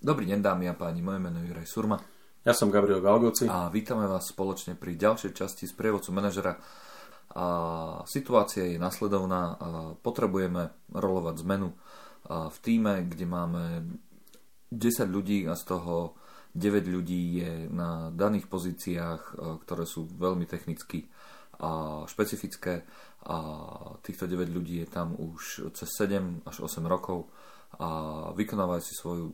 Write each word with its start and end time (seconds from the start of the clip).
Dobrý 0.00 0.24
deň 0.24 0.40
dámy 0.40 0.64
a 0.64 0.72
páni, 0.72 1.04
moje 1.04 1.20
meno 1.20 1.44
je 1.44 1.52
Juraj 1.52 1.68
Surma. 1.68 2.00
Ja 2.40 2.56
som 2.56 2.72
Gabriel 2.72 3.04
Galgoci. 3.04 3.44
A 3.52 3.68
vítame 3.68 4.08
vás 4.08 4.32
spoločne 4.32 4.72
pri 4.72 4.96
ďalšej 4.96 5.36
časti 5.36 5.68
z 5.68 5.76
prievodcu 5.76 6.08
manažera. 6.16 6.56
A 7.36 7.44
situácia 8.08 8.64
je 8.64 8.80
nasledovná. 8.80 9.60
A 9.60 9.92
potrebujeme 10.00 10.72
rolovať 10.88 11.44
zmenu 11.44 11.76
a 12.32 12.48
v 12.48 12.58
týme, 12.64 13.12
kde 13.12 13.28
máme 13.28 13.62
10 14.72 15.04
ľudí 15.04 15.44
a 15.44 15.52
z 15.52 15.68
toho 15.68 16.16
9 16.56 16.80
ľudí 16.88 17.44
je 17.44 17.52
na 17.68 18.08
daných 18.08 18.48
pozíciách, 18.48 19.36
ktoré 19.68 19.84
sú 19.84 20.08
veľmi 20.08 20.48
technicky 20.48 21.12
a 21.60 22.08
špecifické 22.08 22.88
a 23.28 23.36
týchto 24.00 24.24
9 24.24 24.48
ľudí 24.48 24.80
je 24.80 24.88
tam 24.88 25.12
už 25.12 25.68
cez 25.76 25.92
7 25.92 26.48
až 26.48 26.56
8 26.64 26.88
rokov 26.88 27.28
a 27.78 27.88
vykonávajú 28.34 28.82
si 28.82 28.94
svoju 28.98 29.26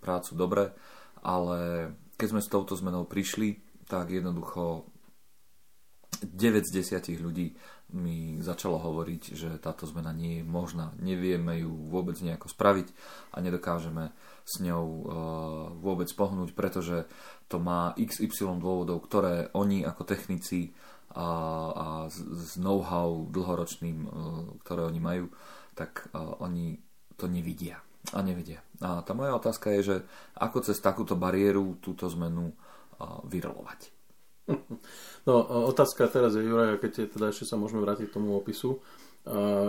prácu 0.00 0.32
dobre, 0.32 0.72
ale 1.20 1.90
keď 2.16 2.28
sme 2.32 2.40
s 2.40 2.48
touto 2.48 2.72
zmenou 2.72 3.04
prišli, 3.04 3.60
tak 3.84 4.10
jednoducho 4.10 4.88
9 6.24 6.64
z 6.64 6.72
10 6.72 7.20
ľudí 7.20 7.52
mi 7.92 8.42
začalo 8.42 8.82
hovoriť, 8.82 9.22
že 9.36 9.50
táto 9.62 9.86
zmena 9.86 10.10
nie 10.10 10.40
je 10.40 10.44
možná. 10.44 10.96
Nevieme 10.98 11.60
ju 11.62 11.70
vôbec 11.70 12.18
nejako 12.18 12.50
spraviť 12.50 12.88
a 13.30 13.36
nedokážeme 13.38 14.10
s 14.42 14.54
ňou 14.58 14.86
uh, 14.86 15.04
vôbec 15.78 16.10
pohnúť, 16.10 16.56
pretože 16.56 17.06
to 17.46 17.62
má 17.62 17.94
XY 17.94 18.58
dôvodov, 18.58 19.06
ktoré 19.06 19.52
oni 19.54 19.86
ako 19.86 20.02
technici 20.02 20.74
a, 21.14 21.28
a 21.70 21.86
s 22.10 22.58
know-how 22.58 23.28
dlhoročným, 23.30 23.98
uh, 24.02 24.10
ktoré 24.66 24.82
oni 24.88 25.00
majú, 25.00 25.26
tak 25.78 26.10
uh, 26.10 26.42
oni 26.42 26.82
to 27.16 27.26
nevidia 27.28 27.80
a 28.14 28.22
nevedia. 28.22 28.62
A 28.78 29.02
tá 29.02 29.16
moja 29.16 29.34
otázka 29.34 29.74
je, 29.76 29.80
že 29.82 29.96
ako 30.38 30.62
cez 30.62 30.78
takúto 30.78 31.18
bariéru 31.18 31.80
túto 31.82 32.06
zmenu 32.12 32.54
vyrolovať. 33.26 33.92
No, 35.26 35.42
otázka 35.66 36.06
teraz 36.06 36.38
je, 36.38 36.46
Juraj, 36.46 36.78
keď 36.78 37.10
teda 37.10 37.34
ešte 37.34 37.50
sa 37.50 37.58
môžeme 37.58 37.82
vrátiť 37.82 38.06
k 38.06 38.14
tomu 38.14 38.38
opisu. 38.38 38.78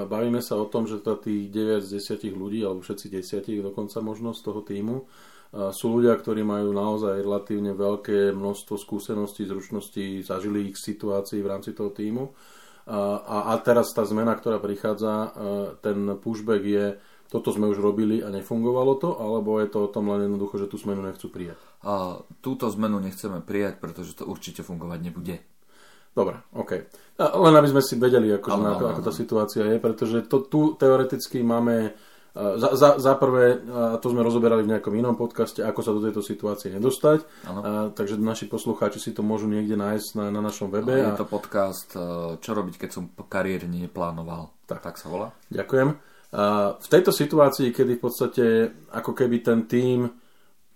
Bavíme 0.05 0.37
sa 0.37 0.53
o 0.53 0.69
tom, 0.69 0.85
že 0.85 1.01
teda 1.01 1.17
tých 1.17 1.49
9 1.49 1.81
z 1.81 1.97
10 1.97 2.37
ľudí, 2.37 2.61
alebo 2.61 2.85
všetci 2.85 3.09
10 3.09 3.65
dokonca 3.65 3.97
možno 4.05 4.37
z 4.37 4.41
toho 4.45 4.61
týmu, 4.61 5.09
sú 5.73 5.85
ľudia, 5.97 6.13
ktorí 6.13 6.45
majú 6.45 6.69
naozaj 6.77 7.25
relatívne 7.25 7.73
veľké 7.73 8.37
množstvo 8.37 8.77
skúseností, 8.77 9.49
zručností, 9.49 10.21
zažili 10.21 10.69
ich 10.69 10.77
situácií 10.77 11.41
v 11.41 11.49
rámci 11.49 11.73
toho 11.73 11.89
týmu. 11.89 12.37
A, 12.87 13.51
a 13.51 13.53
teraz 13.65 13.89
tá 13.91 14.05
zmena, 14.05 14.37
ktorá 14.37 14.61
prichádza, 14.61 15.33
ten 15.81 16.21
pushback 16.21 16.63
je 16.63 16.85
toto 17.27 17.51
sme 17.51 17.67
už 17.67 17.83
robili 17.83 18.23
a 18.23 18.31
nefungovalo 18.31 18.93
to, 18.99 19.09
alebo 19.19 19.59
je 19.59 19.67
to 19.67 19.87
o 19.87 19.91
tom 19.91 20.07
len 20.11 20.27
jednoducho, 20.27 20.63
že 20.63 20.71
tú 20.71 20.79
zmenu 20.79 21.03
nechcú 21.03 21.27
prijať? 21.27 21.59
A 21.83 22.23
túto 22.39 22.71
zmenu 22.71 23.03
nechceme 23.03 23.43
prijať, 23.43 23.83
pretože 23.83 24.15
to 24.15 24.23
určite 24.23 24.63
fungovať 24.63 24.99
nebude. 25.03 25.43
Dobre, 26.17 26.41
OK. 26.57 26.71
A 27.21 27.23
len 27.37 27.53
aby 27.53 27.69
sme 27.69 27.83
si 27.85 27.93
vedeli, 27.99 28.33
ako, 28.33 28.47
ale, 28.49 28.67
ako, 28.73 28.85
ako 28.89 29.01
tá 29.05 29.13
situácia 29.13 29.63
je, 29.69 29.77
pretože 29.77 30.25
to, 30.25 30.41
tu 30.49 30.73
teoreticky 30.73 31.45
máme 31.45 31.93
za, 32.37 32.69
za, 32.77 32.89
za 33.01 33.13
prvé, 33.17 33.57
a 33.65 33.97
to 33.97 34.13
sme 34.13 34.21
rozoberali 34.21 34.61
v 34.61 34.77
nejakom 34.77 34.93
inom 34.93 35.17
podcaste, 35.17 35.65
ako 35.65 35.81
sa 35.81 35.91
do 35.93 36.01
tejto 36.05 36.21
situácie 36.21 36.69
nedostať. 36.69 37.25
A, 37.49 37.89
takže 37.89 38.21
naši 38.21 38.45
poslucháči 38.45 39.01
si 39.01 39.11
to 39.13 39.25
môžu 39.25 39.49
niekde 39.49 39.73
nájsť 39.73 40.09
na, 40.17 40.25
na 40.29 40.41
našom 40.41 40.69
webe. 40.69 40.93
A 41.01 41.13
je 41.13 41.17
to 41.17 41.25
podcast 41.25 41.97
Čo 42.37 42.51
robiť, 42.53 42.77
keď 42.77 42.89
som 42.93 43.09
kariérne 43.25 43.89
neplánoval. 43.89 44.53
Tak. 44.69 44.85
tak 44.85 44.95
sa 45.01 45.09
volá. 45.09 45.33
Ďakujem. 45.49 46.16
V 46.27 46.87
tejto 46.91 47.15
situácii, 47.15 47.71
kedy 47.71 47.95
v 47.95 48.03
podstate 48.03 48.45
ako 48.91 49.15
keby 49.15 49.39
ten 49.39 49.63
tým 49.63 50.11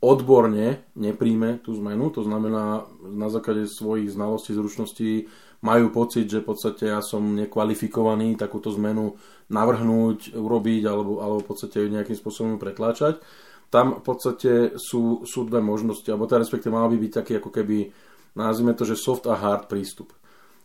odborne 0.01 0.89
nepríjme 0.97 1.61
tú 1.61 1.75
zmenu, 1.77 2.09
to 2.09 2.25
znamená 2.25 2.89
na 3.05 3.27
základe 3.29 3.69
svojich 3.69 4.09
znalostí, 4.15 4.55
zručností 4.55 5.29
majú 5.61 5.93
pocit, 5.93 6.25
že 6.25 6.41
v 6.41 6.49
podstate 6.49 6.89
ja 6.89 7.05
som 7.05 7.37
nekvalifikovaný 7.37 8.33
takúto 8.33 8.73
zmenu 8.73 9.13
navrhnúť, 9.53 10.33
urobiť 10.33 10.83
alebo, 10.89 11.21
alebo 11.21 11.39
v 11.45 11.49
podstate 11.53 11.85
nejakým 11.85 12.17
spôsobom 12.17 12.57
pretláčať. 12.57 13.21
Tam 13.69 14.01
v 14.01 14.03
podstate 14.03 14.73
sú, 14.79 15.21
sú 15.23 15.45
dve 15.45 15.61
možnosti, 15.61 16.07
alebo 16.09 16.25
teda 16.25 16.41
respektíve 16.41 16.73
mal 16.73 16.89
by 16.89 16.97
byť 16.97 17.11
taký 17.13 17.33
ako 17.37 17.53
keby, 17.53 17.93
nazvime 18.33 18.73
to, 18.73 18.89
že 18.89 18.97
soft 18.97 19.29
a 19.29 19.37
hard 19.37 19.69
prístup. 19.69 20.11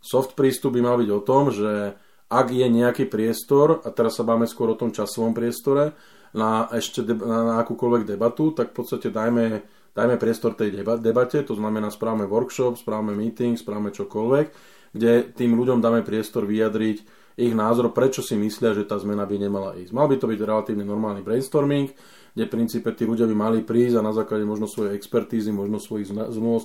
Soft 0.00 0.32
prístup 0.32 0.72
by 0.72 0.80
mal 0.80 0.96
byť 0.96 1.10
o 1.12 1.20
tom, 1.20 1.52
že 1.52 1.98
ak 2.26 2.46
je 2.50 2.66
nejaký 2.66 3.06
priestor, 3.06 3.82
a 3.86 3.88
teraz 3.94 4.18
sa 4.18 4.26
báme 4.26 4.50
skôr 4.50 4.74
o 4.74 4.78
tom 4.78 4.90
časovom 4.90 5.30
priestore, 5.30 5.94
na 6.36 6.68
ešte 6.68 7.00
deb- 7.06 7.22
na 7.24 7.62
akúkoľvek 7.64 8.02
debatu, 8.04 8.52
tak 8.52 8.74
v 8.74 8.82
podstate 8.82 9.08
dajme, 9.08 9.62
dajme 9.96 10.16
priestor 10.20 10.52
tej 10.52 10.74
deba- 10.74 11.00
debate, 11.00 11.40
to 11.46 11.56
znamená 11.56 11.88
správame 11.88 12.28
workshop, 12.28 12.76
správame 12.76 13.16
meeting, 13.16 13.56
správame 13.56 13.94
čokoľvek, 13.94 14.46
kde 14.92 15.32
tým 15.32 15.56
ľuďom 15.56 15.78
dáme 15.80 16.04
priestor 16.04 16.44
vyjadriť 16.44 16.98
ich 17.36 17.52
názor, 17.52 17.92
prečo 17.92 18.24
si 18.24 18.32
myslia, 18.36 18.72
že 18.72 18.88
tá 18.88 18.96
zmena 18.96 19.28
by 19.28 19.36
nemala 19.36 19.76
ísť. 19.76 19.92
Mal 19.92 20.08
by 20.08 20.16
to 20.16 20.26
byť 20.28 20.40
relatívne 20.40 20.84
normálny 20.88 21.20
brainstorming, 21.20 21.92
kde 22.36 22.44
v 22.44 22.52
princípe 22.52 22.92
tí 22.92 23.08
ľudia 23.08 23.24
by 23.24 23.32
mali 23.32 23.58
prísť 23.64 23.96
a 23.96 24.04
na 24.04 24.12
základe 24.12 24.44
možno 24.44 24.68
svojej 24.68 24.92
expertízy, 24.92 25.56
možno 25.56 25.80
svojich 25.80 26.12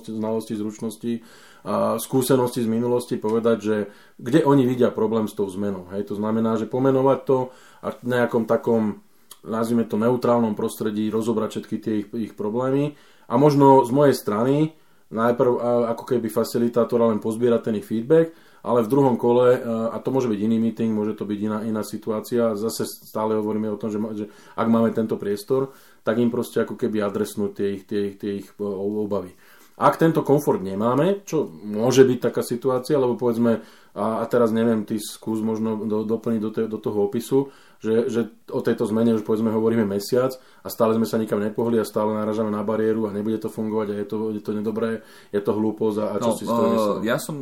znalostí, 0.04 0.52
zručností 0.52 1.24
a 1.64 1.96
skúsenosti 1.96 2.60
z 2.60 2.68
minulosti 2.68 3.16
povedať, 3.16 3.56
že 3.64 3.76
kde 4.20 4.44
oni 4.44 4.68
vidia 4.68 4.92
problém 4.92 5.24
s 5.24 5.32
tou 5.32 5.48
zmenou. 5.48 5.88
Hej, 5.96 6.12
to 6.12 6.20
znamená, 6.20 6.60
že 6.60 6.68
pomenovať 6.68 7.18
to 7.24 7.56
a 7.80 7.88
v 7.88 8.04
nejakom 8.04 8.44
takom, 8.44 9.00
nazvime 9.48 9.88
to 9.88 9.96
neutrálnom 9.96 10.52
prostredí, 10.52 11.08
rozobrať 11.08 11.48
všetky 11.56 11.76
tie 11.80 11.94
ich, 12.04 12.08
ich 12.12 12.32
problémy 12.36 12.92
a 13.24 13.40
možno 13.40 13.80
z 13.88 13.96
mojej 13.96 14.12
strany 14.12 14.76
najprv 15.08 15.52
ako 15.88 16.04
keby 16.04 16.28
facilitátora 16.28 17.08
len 17.08 17.20
pozbierať 17.20 17.72
ten 17.72 17.80
ich 17.80 17.88
feedback 17.88 18.28
ale 18.62 18.86
v 18.86 18.90
druhom 18.90 19.18
kole, 19.18 19.58
a 19.90 19.98
to 19.98 20.14
môže 20.14 20.30
byť 20.30 20.40
iný 20.40 20.58
meeting, 20.62 20.94
môže 20.94 21.18
to 21.18 21.26
byť 21.26 21.38
iná, 21.42 21.58
iná 21.66 21.82
situácia, 21.82 22.54
zase 22.54 22.86
stále 22.86 23.34
hovoríme 23.34 23.66
o 23.68 23.78
tom, 23.78 23.90
že, 23.90 23.98
že 24.14 24.24
ak 24.54 24.70
máme 24.70 24.94
tento 24.94 25.18
priestor, 25.18 25.74
tak 26.06 26.22
im 26.22 26.30
proste 26.30 26.62
ako 26.62 26.78
keby 26.78 27.02
adresnúť 27.02 27.50
tie 27.58 27.68
tie, 27.82 28.02
tie 28.14 28.32
ich 28.42 28.48
obavy. 28.58 29.34
Ak 29.82 29.98
tento 29.98 30.22
komfort 30.22 30.62
nemáme, 30.62 31.26
čo 31.26 31.48
môže 31.48 32.06
byť 32.06 32.18
taká 32.22 32.46
situácia, 32.46 33.00
lebo 33.00 33.18
povedzme, 33.18 33.66
a, 33.98 34.22
a 34.22 34.24
teraz 34.30 34.54
neviem, 34.54 34.86
ty 34.86 35.00
skús 35.00 35.42
možno 35.42 35.74
do, 35.88 36.06
doplniť 36.06 36.40
do, 36.40 36.50
te, 36.54 36.62
do 36.70 36.78
toho 36.78 37.08
opisu, 37.08 37.50
že, 37.82 38.06
že 38.06 38.20
o 38.54 38.62
tejto 38.62 38.86
zmene 38.86 39.18
už 39.18 39.26
povedzme 39.26 39.50
hovoríme 39.50 39.82
mesiac 39.82 40.30
a 40.62 40.70
stále 40.70 40.94
sme 40.94 41.02
sa 41.02 41.18
nikam 41.18 41.42
nepohli 41.42 41.82
a 41.82 41.84
stále 41.84 42.14
naražame 42.14 42.54
na 42.54 42.62
bariéru 42.62 43.10
a 43.10 43.14
nebude 43.14 43.42
to 43.42 43.50
fungovať 43.50 43.88
a 43.90 43.94
je 43.98 44.06
to, 44.06 44.16
je 44.30 44.38
to 44.38 44.54
nedobré, 44.54 45.02
je 45.34 45.42
to 45.42 45.50
hlúposť 45.50 45.98
a, 45.98 46.06
a 46.14 46.16
čo 46.22 46.30
no, 46.30 46.38
si 46.38 46.44
z 46.46 46.50
toho 46.54 46.66
uh, 46.70 47.02
Ja 47.02 47.18
som, 47.18 47.36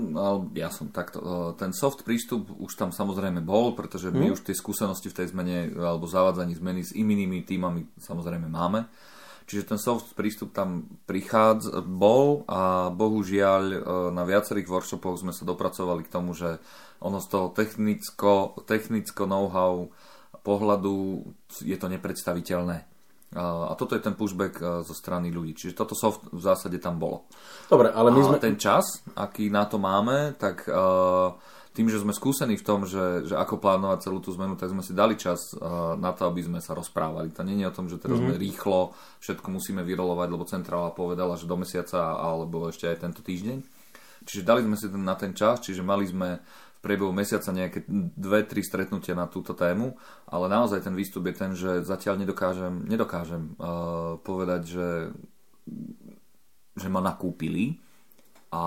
ja 0.56 0.72
som 0.72 0.88
takto, 0.88 1.20
uh, 1.20 1.52
ten 1.60 1.76
soft 1.76 2.08
prístup 2.08 2.48
už 2.56 2.72
tam 2.72 2.88
samozrejme 2.88 3.44
bol, 3.44 3.76
pretože 3.76 4.08
my 4.08 4.32
hmm. 4.32 4.34
už 4.34 4.48
tie 4.48 4.56
skúsenosti 4.56 5.12
v 5.12 5.16
tej 5.20 5.26
zmene 5.28 5.76
alebo 5.76 6.08
zavádzaní 6.08 6.56
zmeny 6.56 6.80
s 6.88 6.96
inými 6.96 7.44
týmami 7.44 8.00
samozrejme 8.00 8.48
máme. 8.48 8.88
Čiže 9.50 9.74
ten 9.74 9.82
soft 9.82 10.14
prístup 10.14 10.54
tam 10.54 10.86
prichádza, 11.10 11.82
bol 11.82 12.46
a 12.46 12.86
bohužiaľ 12.94 13.62
e, 13.66 13.76
na 14.14 14.22
viacerých 14.22 14.70
workshopoch 14.70 15.18
sme 15.18 15.34
sa 15.34 15.42
dopracovali 15.42 16.06
k 16.06 16.12
tomu, 16.14 16.38
že 16.38 16.62
ono 17.02 17.18
z 17.18 17.26
toho 17.26 17.50
technicko, 17.50 18.62
technicko 18.62 19.26
know-how 19.26 19.90
pohľadu 20.42 21.24
je 21.62 21.76
to 21.76 21.86
nepredstaviteľné. 21.88 22.90
A 23.30 23.78
toto 23.78 23.94
je 23.94 24.02
ten 24.02 24.18
pushback 24.18 24.58
e, 24.58 24.82
zo 24.82 24.90
strany 24.90 25.30
ľudí. 25.30 25.54
Čiže 25.54 25.78
toto 25.78 25.94
soft 25.94 26.26
v 26.34 26.42
zásade 26.42 26.82
tam 26.82 26.98
bolo. 26.98 27.30
Dobre, 27.70 27.94
ale 27.94 28.10
my 28.10 28.26
sme... 28.26 28.42
A 28.42 28.42
ten 28.42 28.58
čas, 28.58 29.06
aký 29.14 29.46
na 29.54 29.70
to 29.70 29.78
máme, 29.78 30.34
tak 30.34 30.66
uh, 30.66 31.30
tým, 31.70 31.86
že 31.86 32.02
sme 32.02 32.10
skúsení 32.10 32.58
v 32.58 32.66
tom, 32.66 32.82
že, 32.90 33.30
že 33.30 33.38
ako 33.38 33.62
plánovať 33.62 34.10
celú 34.10 34.18
tú 34.18 34.34
zmenu, 34.34 34.58
tak 34.58 34.74
sme 34.74 34.82
si 34.82 34.98
dali 34.98 35.14
čas 35.14 35.54
uh, 35.54 35.94
na 35.94 36.10
to, 36.10 36.26
aby 36.26 36.42
sme 36.42 36.58
sa 36.58 36.74
rozprávali. 36.74 37.30
To 37.30 37.46
nie 37.46 37.62
je 37.62 37.70
o 37.70 37.76
tom, 37.78 37.86
že 37.86 38.02
teraz 38.02 38.18
mm-hmm. 38.18 38.34
sme 38.34 38.42
rýchlo 38.42 38.80
všetko 39.22 39.46
musíme 39.46 39.86
vyrolovať, 39.86 40.28
lebo 40.34 40.50
centrála 40.50 40.90
povedala, 40.90 41.38
že 41.38 41.46
do 41.46 41.54
mesiaca 41.54 42.18
alebo 42.18 42.66
ešte 42.66 42.90
aj 42.90 42.98
tento 42.98 43.22
týždeň. 43.22 43.62
Čiže 44.26 44.42
dali 44.42 44.66
sme 44.66 44.74
si 44.74 44.90
ten, 44.90 45.02
na 45.06 45.14
ten 45.14 45.30
čas, 45.38 45.62
čiže 45.62 45.86
mali 45.86 46.10
sme 46.10 46.42
priebehu 46.80 47.12
mesiaca 47.12 47.52
nejaké 47.52 47.84
dve, 48.16 48.44
tri 48.48 48.64
stretnutia 48.64 49.12
na 49.12 49.28
túto 49.28 49.52
tému, 49.52 50.00
ale 50.28 50.46
naozaj 50.48 50.84
ten 50.84 50.96
výstup 50.96 51.28
je 51.28 51.34
ten, 51.36 51.52
že 51.52 51.84
zatiaľ 51.84 52.24
nedokážem, 52.24 52.88
nedokážem 52.88 53.56
uh, 53.60 54.16
povedať, 54.24 54.62
že, 54.64 54.88
že 56.76 56.88
ma 56.88 57.04
nakúpili 57.04 57.78
a 58.50 58.62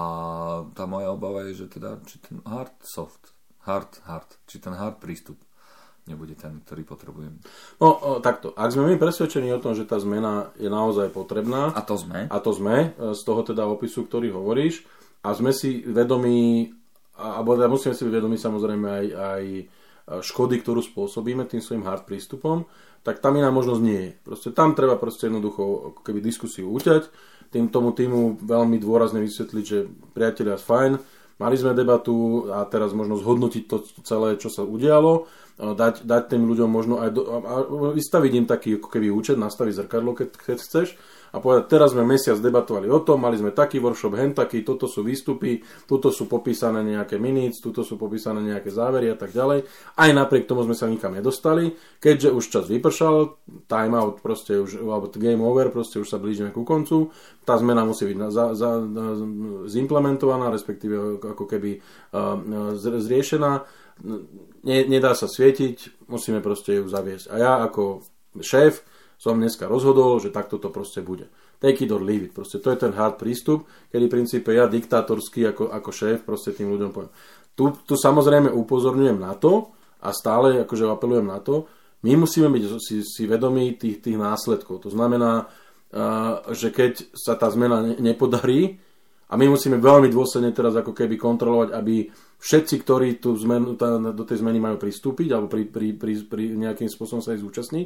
tá 0.77 0.85
moja 0.85 1.11
obava 1.11 1.43
je, 1.49 1.65
že 1.65 1.73
teda, 1.73 1.99
či 2.05 2.21
ten 2.21 2.39
hard 2.45 2.77
soft, 2.85 3.33
hard 3.65 3.99
hard, 4.05 4.29
či 4.47 4.61
ten 4.61 4.77
hard 4.77 5.01
prístup 5.01 5.41
nebude 6.03 6.35
ten, 6.35 6.59
ktorý 6.67 6.83
potrebujem. 6.83 7.39
No, 7.79 7.87
o, 7.95 8.09
takto. 8.19 8.51
Ak 8.59 8.75
sme 8.75 8.91
my 8.91 8.95
presvedčení 8.99 9.47
o 9.55 9.63
tom, 9.63 9.71
že 9.71 9.87
tá 9.87 9.95
zmena 10.03 10.51
je 10.59 10.67
naozaj 10.67 11.15
potrebná. 11.15 11.71
A 11.71 11.79
to 11.79 11.95
sme. 11.95 12.27
A 12.27 12.37
to 12.43 12.51
sme, 12.51 12.91
e, 12.91 13.15
z 13.15 13.21
toho 13.23 13.41
teda 13.43 13.63
opisu, 13.63 14.03
ktorý 14.03 14.35
hovoríš. 14.35 14.83
A 15.23 15.31
sme 15.31 15.55
si 15.55 15.79
vedomí 15.87 16.75
alebo 17.17 17.53
teda 17.53 17.69
musíme 17.69 17.93
si 17.93 18.05
byť 18.05 18.13
vedomi 18.13 18.37
samozrejme 18.37 18.87
aj, 18.89 19.05
aj 19.13 19.43
škody, 20.19 20.59
ktorú 20.59 20.83
spôsobíme 20.83 21.47
tým 21.47 21.63
svojim 21.63 21.85
hard 21.87 22.03
prístupom, 22.03 22.67
tak 23.03 23.19
tam 23.19 23.35
iná 23.39 23.51
možnosť 23.51 23.81
nie 23.83 23.99
je. 23.99 24.11
Proste 24.23 24.49
tam 24.51 24.75
treba 24.75 24.99
proste 24.99 25.27
jednoducho 25.27 25.95
keby 26.03 26.19
diskusiu 26.19 26.71
uťať, 26.71 27.07
tým 27.53 27.69
tomu 27.69 27.93
týmu 27.93 28.41
veľmi 28.41 28.81
dôrazne 28.81 29.21
vysvetliť, 29.21 29.63
že 29.63 29.85
priatelia, 30.11 30.57
fajn, 30.57 30.97
mali 31.37 31.55
sme 31.55 31.77
debatu 31.77 32.49
a 32.49 32.65
teraz 32.65 32.91
možno 32.97 33.19
zhodnotiť 33.19 33.63
to 33.69 33.85
celé, 34.01 34.35
čo 34.41 34.49
sa 34.49 34.65
udialo, 34.65 35.29
dať, 35.59 36.03
dať 36.03 36.23
tým 36.33 36.49
ľuďom 36.49 36.69
možno 36.69 36.97
aj 36.99 37.09
do, 37.13 37.21
a 37.29 37.53
vystaviť 37.93 38.31
im 38.41 38.45
taký 38.49 38.69
ako 38.81 38.89
keby 38.89 39.13
účet, 39.13 39.37
nastaviť 39.37 39.85
zrkadlo, 39.85 40.17
keď, 40.17 40.29
keď 40.33 40.57
chceš 40.59 40.97
a 41.33 41.41
povedať, 41.41 41.65
teraz 41.65 41.97
sme 41.97 42.05
mesiac 42.05 42.37
debatovali 42.37 42.85
o 42.93 43.01
tom, 43.01 43.25
mali 43.25 43.41
sme 43.41 43.49
taký 43.49 43.81
workshop, 43.81 44.13
hen 44.13 44.37
taký, 44.37 44.61
toto 44.61 44.85
sú 44.85 45.01
výstupy, 45.01 45.65
tuto 45.89 46.13
sú 46.13 46.29
popísané 46.29 46.85
nejaké 46.85 47.17
minutes, 47.17 47.57
tuto 47.57 47.81
sú 47.81 47.97
popísané 47.97 48.45
nejaké 48.45 48.69
závery 48.69 49.09
a 49.09 49.17
tak 49.17 49.33
ďalej. 49.33 49.65
Aj 49.97 50.09
napriek 50.13 50.45
tomu 50.45 50.61
sme 50.61 50.77
sa 50.77 50.85
nikam 50.85 51.17
nedostali, 51.17 51.73
keďže 51.97 52.29
už 52.29 52.43
čas 52.53 52.65
vypršal, 52.69 53.33
time 53.65 53.97
out 53.97 54.21
proste 54.21 54.61
už, 54.61 54.77
alebo 54.85 55.09
game 55.09 55.41
over, 55.41 55.73
proste 55.73 55.97
už 55.97 56.05
sa 56.05 56.21
blížime 56.21 56.53
ku 56.53 56.61
koncu, 56.61 57.09
tá 57.41 57.57
zmena 57.57 57.81
musí 57.81 58.05
byť 58.05 58.17
za, 58.29 58.45
za, 58.53 58.71
zimplementovaná, 59.73 60.53
respektíve 60.53 61.17
ako 61.17 61.49
keby 61.49 61.81
uh, 62.13 62.77
zriešená, 62.77 63.51
ne, 64.69 64.77
nedá 64.85 65.17
sa 65.17 65.25
svietiť, 65.25 66.05
musíme 66.13 66.45
proste 66.45 66.77
ju 66.77 66.85
zaviesť. 66.85 67.33
A 67.33 67.35
ja 67.41 67.51
ako 67.65 68.05
šéf 68.37 68.85
som 69.23 69.39
dneska 69.39 69.71
rozhodol, 69.71 70.19
že 70.19 70.35
takto 70.35 70.59
to 70.59 70.67
proste 70.67 70.99
bude. 70.99 71.31
Take 71.63 71.87
it 71.87 71.95
or 71.95 72.03
leave 72.03 72.27
it. 72.27 72.35
Proste 72.35 72.59
to 72.59 72.67
je 72.75 72.83
ten 72.83 72.91
hard 72.91 73.15
prístup, 73.15 73.63
kedy 73.87 74.11
v 74.11 74.15
princípe 74.19 74.51
ja 74.51 74.67
diktátorský 74.67 75.47
ako, 75.55 75.71
ako 75.71 75.89
šéf 75.95 76.27
proste 76.27 76.51
tým 76.51 76.67
ľuďom 76.75 76.91
poviem. 76.91 77.11
Tu, 77.55 77.71
tu 77.87 77.95
samozrejme 77.95 78.51
upozorňujem 78.51 79.15
na 79.15 79.31
to 79.39 79.71
a 80.03 80.11
stále 80.11 80.67
akože 80.67 80.83
apelujem 80.91 81.31
na 81.31 81.39
to, 81.39 81.71
my 82.03 82.19
musíme 82.19 82.51
byť 82.51 82.63
si, 82.83 82.99
si 82.99 83.23
vedomí 83.23 83.79
tých, 83.79 84.03
tých 84.03 84.19
následkov. 84.19 84.83
To 84.83 84.89
znamená, 84.91 85.47
že 86.51 86.67
keď 86.75 87.15
sa 87.15 87.39
tá 87.39 87.47
zmena 87.47 87.79
ne, 87.79 87.95
nepodarí, 87.95 88.83
a 89.29 89.33
my 89.39 89.45
musíme 89.49 89.79
veľmi 89.79 90.11
dôsledne 90.11 90.51
teraz 90.51 90.75
ako 90.75 90.91
keby 90.91 91.15
kontrolovať, 91.15 91.69
aby 91.73 92.05
všetci, 92.37 92.75
ktorí 92.83 93.23
tú 93.23 93.33
zmenu, 93.39 93.79
tá, 93.79 93.95
do 93.97 94.23
tej 94.27 94.43
zmeny 94.43 94.59
majú 94.59 94.75
pristúpiť 94.77 95.31
alebo 95.31 95.47
pri, 95.47 95.63
pri, 95.65 95.95
pri, 95.95 96.13
pri 96.27 96.43
nejakým 96.59 96.91
spôsobom 96.91 97.23
sa 97.23 97.33
aj 97.33 97.39
zúčastniť, 97.41 97.85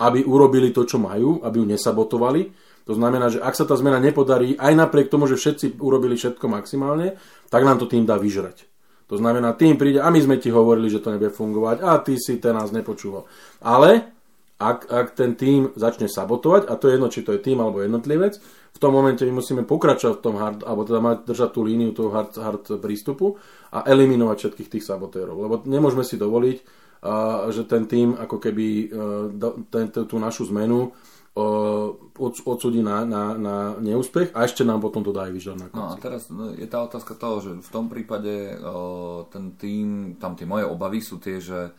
aby 0.00 0.22
urobili 0.24 0.70
to, 0.70 0.86
čo 0.86 1.02
majú, 1.02 1.42
aby 1.42 1.58
ju 1.58 1.66
nesabotovali. 1.66 2.42
To 2.86 2.94
znamená, 2.94 3.28
že 3.34 3.42
ak 3.42 3.58
sa 3.58 3.66
tá 3.66 3.74
zmena 3.74 3.98
nepodarí, 3.98 4.54
aj 4.54 4.72
napriek 4.78 5.10
tomu, 5.10 5.26
že 5.26 5.34
všetci 5.34 5.82
urobili 5.82 6.14
všetko 6.14 6.46
maximálne, 6.46 7.18
tak 7.50 7.66
nám 7.66 7.82
to 7.82 7.90
tým 7.90 8.06
dá 8.06 8.14
vyžrať. 8.14 8.70
To 9.06 9.18
znamená, 9.18 9.54
tým 9.54 9.78
príde, 9.78 10.02
a 10.02 10.10
my 10.10 10.18
sme 10.18 10.38
ti 10.38 10.50
hovorili, 10.50 10.90
že 10.90 10.98
to 10.98 11.14
nebude 11.14 11.30
fungovať, 11.30 11.76
a 11.82 11.98
ty 12.02 12.18
si 12.18 12.42
ten 12.42 12.54
nás 12.54 12.74
nepočúval. 12.74 13.26
Ale 13.62 14.15
ak, 14.56 14.88
ak 14.88 15.06
ten 15.12 15.36
tým 15.36 15.76
začne 15.76 16.08
sabotovať, 16.08 16.68
a 16.68 16.80
to 16.80 16.88
je 16.88 16.94
jedno, 16.96 17.08
či 17.12 17.20
to 17.20 17.36
je 17.36 17.44
tým 17.44 17.60
alebo 17.60 17.84
jednotlivec, 17.84 18.40
v 18.76 18.78
tom 18.80 18.92
momente 18.92 19.24
my 19.24 19.40
musíme 19.40 19.64
pokračovať 19.64 20.20
v 20.20 20.24
tom 20.24 20.36
hard, 20.36 20.60
alebo 20.64 20.84
teda 20.84 21.00
mať, 21.00 21.18
držať 21.24 21.50
tú 21.52 21.60
líniu 21.64 21.96
toho 21.96 22.12
hard, 22.12 22.36
hard 22.36 22.64
prístupu 22.80 23.40
a 23.72 23.84
eliminovať 23.88 24.36
všetkých 24.36 24.72
tých 24.76 24.84
sabotérov. 24.84 25.36
Lebo 25.36 25.54
nemôžeme 25.64 26.04
si 26.04 26.20
dovoliť, 26.20 26.56
uh, 26.60 27.48
že 27.52 27.64
ten 27.64 27.88
tým 27.88 28.16
ako 28.16 28.36
keby 28.36 28.66
uh, 28.92 29.52
ten, 29.72 29.88
tú 29.88 30.16
našu 30.20 30.48
zmenu 30.52 30.92
uh, 30.92 31.88
odsudí 32.20 32.84
na, 32.84 33.08
na, 33.08 33.36
na 33.36 33.56
neúspech 33.80 34.36
a 34.36 34.44
ešte 34.44 34.60
nám 34.64 34.84
potom 34.84 35.00
to 35.00 35.12
dá 35.12 35.28
aj 35.28 35.32
vyžať 35.32 35.56
na 35.56 35.68
konci. 35.72 35.80
No 35.80 35.96
a 35.96 36.00
teraz 36.00 36.22
no, 36.28 36.52
je 36.52 36.68
tá 36.68 36.84
otázka 36.84 37.16
toho, 37.16 37.40
že 37.40 37.50
v 37.56 37.70
tom 37.72 37.88
prípade 37.88 38.60
uh, 38.60 39.24
ten 39.32 39.56
tým, 39.56 40.20
tam 40.20 40.36
tie 40.36 40.44
moje 40.44 40.68
obavy 40.68 41.00
sú 41.00 41.16
tie, 41.16 41.40
že, 41.40 41.72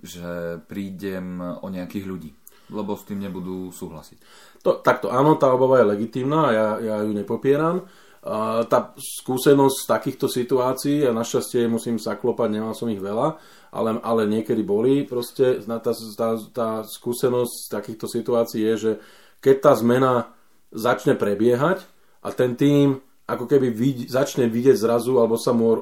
že 0.00 0.60
prídem 0.66 1.40
o 1.40 1.66
nejakých 1.68 2.06
ľudí 2.08 2.30
lebo 2.70 2.94
s 2.94 3.06
tým 3.06 3.18
nebudú 3.18 3.74
súhlasiť. 3.74 4.18
To, 4.62 4.78
takto 4.80 5.10
áno, 5.10 5.34
tá 5.36 5.50
obava 5.50 5.82
je 5.82 5.90
legitímna 5.90 6.42
ja, 6.54 6.68
ja 6.78 6.96
ju 7.02 7.10
nepopieram. 7.10 7.84
Uh, 8.20 8.68
tá 8.68 8.92
skúsenosť 9.00 9.76
z 9.80 9.86
takýchto 9.88 10.26
situácií, 10.28 11.08
a 11.08 11.16
našťastie 11.16 11.64
musím 11.72 11.96
sa 11.96 12.20
klopať, 12.20 12.52
nemal 12.52 12.76
som 12.76 12.92
ich 12.92 13.00
veľa, 13.00 13.40
ale, 13.72 13.96
ale 14.04 14.28
niekedy 14.28 14.60
boli, 14.60 15.08
proste 15.08 15.64
tá, 15.64 15.80
tá, 15.80 16.28
tá 16.52 16.68
skúsenosť 16.84 17.52
z 17.64 17.68
takýchto 17.72 18.06
situácií 18.12 18.60
je, 18.60 18.76
že 18.76 18.92
keď 19.40 19.56
tá 19.64 19.72
zmena 19.72 20.36
začne 20.68 21.16
prebiehať 21.16 21.80
a 22.20 22.28
ten 22.36 22.60
tým 22.60 23.00
ako 23.24 23.48
keby 23.48 23.72
vid, 23.72 23.98
začne 24.12 24.52
vidieť 24.52 24.76
zrazu, 24.76 25.16
alebo 25.16 25.40
sa 25.40 25.56
mu 25.56 25.72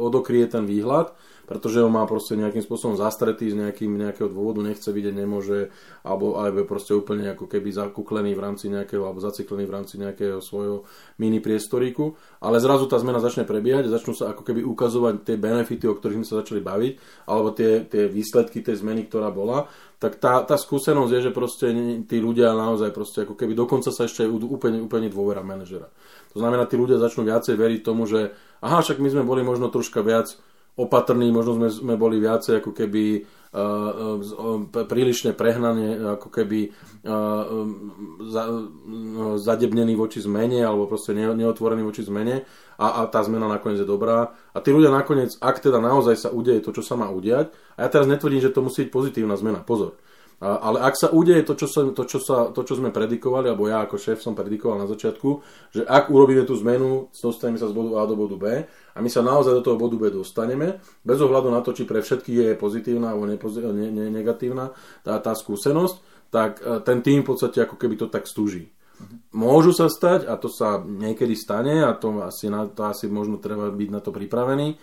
odokrie 0.00 0.48
ten 0.48 0.64
výhľad, 0.64 1.12
pretože 1.48 1.80
ho 1.80 1.88
má 1.88 2.04
proste 2.04 2.36
nejakým 2.36 2.60
spôsobom 2.60 3.00
zastretý 3.00 3.48
z 3.48 3.56
nejakým, 3.56 3.96
nejakého 3.96 4.28
dôvodu, 4.28 4.60
nechce 4.60 4.92
vidieť, 4.92 5.16
nemôže, 5.16 5.72
alebo, 6.04 6.36
alebo 6.36 6.68
proste 6.68 6.92
úplne 6.92 7.32
ako 7.32 7.48
keby 7.48 7.72
zakuklený 7.72 8.36
v 8.36 8.44
rámci 8.44 8.68
nejakého, 8.68 9.02
alebo 9.02 9.24
zaciklený 9.24 9.64
v 9.64 9.74
rámci 9.74 9.94
nejakého 9.96 10.44
svojho 10.44 10.84
mini 11.16 11.40
priestoríku, 11.40 12.14
ale 12.44 12.60
zrazu 12.60 12.84
tá 12.84 13.00
zmena 13.00 13.18
začne 13.18 13.48
prebiehať 13.48 13.88
začnú 13.94 14.12
sa 14.12 14.34
ako 14.34 14.42
keby 14.42 14.66
ukazovať 14.66 15.22
tie 15.22 15.36
benefity, 15.38 15.86
o 15.86 15.94
ktorých 15.94 16.18
sme 16.20 16.26
sa 16.28 16.40
začali 16.42 16.60
baviť, 16.60 16.92
alebo 17.30 17.54
tie, 17.54 17.86
tie 17.86 18.10
výsledky 18.10 18.60
tej 18.60 18.82
zmeny, 18.82 19.06
ktorá 19.06 19.30
bola, 19.30 19.70
tak 20.02 20.20
tá, 20.20 20.44
tá 20.44 20.60
skúsenosť 20.60 21.12
je, 21.16 21.20
že 21.24 21.32
proste 21.32 21.66
tí 22.04 22.16
ľudia 22.20 22.52
naozaj 22.52 22.92
proste 22.92 23.24
ako 23.24 23.38
keby 23.38 23.56
dokonca 23.56 23.88
sa 23.88 24.04
ešte 24.04 24.28
úplne, 24.28 24.84
úplne 24.84 25.08
dôvera 25.08 25.40
manažera. 25.40 25.88
To 26.34 26.42
znamená, 26.42 26.68
tí 26.68 26.76
ľudia 26.76 27.00
začnú 27.00 27.24
viacej 27.24 27.54
veriť 27.54 27.80
tomu, 27.80 28.04
že 28.04 28.34
aha, 28.60 28.84
však 28.84 29.00
my 29.00 29.08
sme 29.08 29.24
boli 29.24 29.40
možno 29.40 29.70
troška 29.70 30.04
viac 30.04 30.34
opatrní, 30.74 31.30
možno 31.30 31.54
sme, 31.54 31.68
sme 31.70 31.94
boli 31.94 32.18
viacej 32.18 32.58
ako 32.58 32.74
keby 32.74 33.22
uh, 33.54 34.58
prílišne 34.74 35.30
prehnane, 35.38 36.18
ako 36.18 36.28
keby 36.34 36.74
uh, 37.06 37.42
za, 38.26 38.42
uh, 38.50 39.38
zadebnení 39.38 39.94
voči 39.94 40.18
zmene 40.18 40.66
alebo 40.66 40.90
proste 40.90 41.14
ne, 41.14 41.30
neotvorení 41.30 41.86
voči 41.86 42.02
zmene 42.02 42.42
a, 42.74 42.86
a 43.02 43.06
tá 43.06 43.22
zmena 43.22 43.46
nakoniec 43.46 43.82
je 43.82 43.88
dobrá. 43.88 44.34
A 44.50 44.58
tí 44.58 44.74
ľudia 44.74 44.90
nakoniec, 44.90 45.38
ak 45.38 45.62
teda 45.62 45.78
naozaj 45.78 46.18
sa 46.18 46.28
udeje 46.34 46.58
to, 46.58 46.74
čo 46.74 46.82
sa 46.82 46.98
má 46.98 47.06
udiať, 47.06 47.54
a 47.78 47.86
ja 47.86 47.88
teraz 47.90 48.10
netvrdím, 48.10 48.42
že 48.42 48.50
to 48.50 48.66
musí 48.66 48.86
byť 48.86 48.90
pozitívna 48.90 49.38
zmena, 49.38 49.62
pozor. 49.62 49.94
Ale 50.42 50.82
ak 50.82 50.94
sa 50.98 51.08
udeje 51.14 51.46
to 51.46 51.54
čo, 51.54 51.70
sa, 51.70 51.86
to, 51.94 52.02
čo 52.04 52.18
sa, 52.18 52.50
to, 52.50 52.66
čo 52.66 52.76
sme 52.76 52.90
predikovali, 52.90 53.48
alebo 53.48 53.70
ja 53.70 53.86
ako 53.86 53.96
šéf 53.96 54.18
som 54.18 54.34
predikoval 54.34 54.82
na 54.82 54.90
začiatku, 54.90 55.30
že 55.70 55.82
ak 55.86 56.10
urobíme 56.10 56.42
tú 56.42 56.58
zmenu, 56.58 57.08
dostaneme 57.14 57.56
sa 57.56 57.70
z 57.70 57.74
bodu 57.76 58.02
A 58.02 58.04
do 58.04 58.18
bodu 58.18 58.36
B 58.36 58.44
a 58.66 58.98
my 58.98 59.08
sa 59.08 59.22
naozaj 59.22 59.56
do 59.56 59.62
toho 59.64 59.80
bodu 59.80 59.96
B 59.96 60.10
dostaneme, 60.10 60.82
bez 61.06 61.18
ohľadu 61.22 61.48
na 61.48 61.62
to, 61.62 61.70
či 61.72 61.86
pre 61.86 62.02
všetkých 62.02 62.38
je 62.50 62.60
pozitívna 62.60 63.14
alebo 63.14 63.30
ne, 63.30 63.38
ne, 63.88 64.06
negatívna 64.10 64.74
tá, 65.06 65.16
tá 65.22 65.32
skúsenosť, 65.32 66.28
tak 66.28 66.60
e, 66.60 66.82
ten 66.82 66.98
tým 67.00 67.22
v 67.22 67.28
podstate 67.30 67.62
ako 67.62 67.78
keby 67.78 67.94
to 67.94 68.10
tak 68.10 68.26
stúži. 68.26 68.68
Môžu 69.34 69.74
sa 69.74 69.90
stať, 69.90 70.30
a 70.30 70.38
to 70.38 70.46
sa 70.46 70.78
niekedy 70.78 71.34
stane, 71.34 71.82
a 71.82 71.94
to 71.98 72.22
asi, 72.22 72.46
na, 72.46 72.70
to 72.70 72.86
asi 72.86 73.10
možno 73.10 73.42
treba 73.42 73.70
byť 73.70 73.88
na 73.90 73.98
to 73.98 74.14
pripravený, 74.14 74.78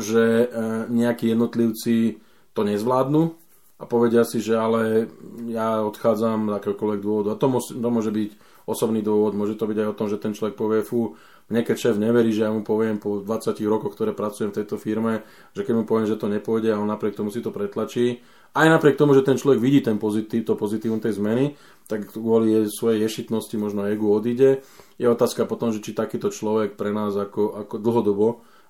že 0.00 0.24
e, 0.24 0.46
nejakí 0.88 1.32
jednotlivci 1.32 2.22
to 2.52 2.60
nezvládnu, 2.64 3.41
a 3.82 3.84
povedia 3.84 4.22
si, 4.22 4.38
že 4.38 4.54
ale 4.54 5.10
ja 5.50 5.82
odchádzam 5.82 6.54
z 6.54 6.56
akéhokoľvek 6.62 7.00
dôvodu. 7.02 7.28
A 7.34 7.40
to, 7.40 7.50
môže, 7.50 7.74
to 7.74 7.88
môže 7.90 8.14
byť 8.14 8.30
osobný 8.70 9.02
dôvod, 9.02 9.34
môže 9.34 9.58
to 9.58 9.66
byť 9.66 9.78
aj 9.82 9.88
o 9.90 9.98
tom, 9.98 10.06
že 10.06 10.22
ten 10.22 10.38
človek 10.38 10.54
povie, 10.54 10.86
fú, 10.86 11.18
mne 11.50 11.66
šéf 11.66 11.98
neverí, 11.98 12.30
že 12.30 12.46
ja 12.46 12.54
mu 12.54 12.62
poviem 12.62 13.02
po 13.02 13.18
20 13.18 13.58
rokoch, 13.66 13.98
ktoré 13.98 14.14
pracujem 14.14 14.54
v 14.54 14.62
tejto 14.62 14.78
firme, 14.78 15.26
že 15.50 15.66
keď 15.66 15.74
mu 15.74 15.84
poviem, 15.84 16.06
že 16.06 16.14
to 16.14 16.30
nepôjde 16.30 16.70
a 16.70 16.78
on 16.78 16.86
napriek 16.86 17.18
tomu 17.18 17.34
si 17.34 17.42
to 17.42 17.50
pretlačí, 17.50 18.22
aj 18.54 18.68
napriek 18.68 19.00
tomu, 19.00 19.18
že 19.18 19.26
ten 19.26 19.34
človek 19.34 19.58
vidí 19.58 19.82
ten 19.82 19.98
pozitív, 19.98 20.46
to 20.46 20.54
pozitívum 20.54 21.02
tej 21.02 21.18
zmeny, 21.18 21.58
tak 21.90 22.14
kvôli 22.14 22.70
svojej 22.70 23.02
ješitnosti 23.02 23.56
možno 23.58 23.88
egu 23.88 24.12
odíde. 24.12 24.62
Je 25.00 25.08
otázka 25.08 25.48
potom, 25.48 25.74
že 25.74 25.82
či 25.82 25.96
takýto 25.96 26.30
človek 26.30 26.78
pre 26.78 26.94
nás 26.94 27.16
ako, 27.16 27.66
ako 27.66 27.74
dlhodobo, 27.80 28.26